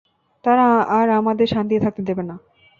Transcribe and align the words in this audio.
তারা 0.43 0.65
আর 0.97 1.07
আমাদের 1.19 1.47
শান্তিতে 1.47 1.83
থাকতে 1.85 2.01
দেবে 2.09 2.23
না। 2.23 2.35